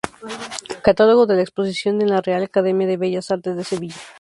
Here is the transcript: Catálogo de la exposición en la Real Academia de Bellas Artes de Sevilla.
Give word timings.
Catálogo 0.87 1.27
de 1.27 1.35
la 1.35 1.43
exposición 1.43 2.01
en 2.01 2.09
la 2.09 2.21
Real 2.21 2.41
Academia 2.45 2.87
de 2.87 2.97
Bellas 2.97 3.29
Artes 3.29 3.55
de 3.55 3.63
Sevilla. 3.63 3.97